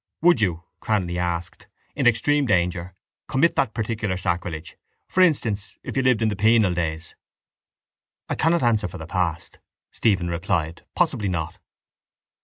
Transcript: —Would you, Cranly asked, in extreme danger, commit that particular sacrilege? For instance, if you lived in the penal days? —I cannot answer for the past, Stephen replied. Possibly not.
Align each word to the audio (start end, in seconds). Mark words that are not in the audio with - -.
—Would 0.23 0.41
you, 0.41 0.63
Cranly 0.81 1.19
asked, 1.19 1.67
in 1.95 2.07
extreme 2.07 2.47
danger, 2.47 2.95
commit 3.27 3.55
that 3.55 3.75
particular 3.75 4.17
sacrilege? 4.17 4.75
For 5.07 5.21
instance, 5.21 5.77
if 5.83 5.95
you 5.95 6.01
lived 6.01 6.23
in 6.23 6.29
the 6.29 6.35
penal 6.35 6.73
days? 6.73 7.13
—I 8.27 8.33
cannot 8.33 8.63
answer 8.63 8.87
for 8.87 8.97
the 8.97 9.05
past, 9.05 9.59
Stephen 9.91 10.27
replied. 10.27 10.83
Possibly 10.95 11.29
not. 11.29 11.59